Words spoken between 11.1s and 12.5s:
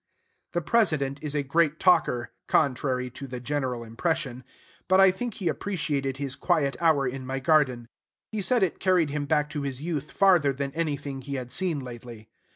he had seen lately.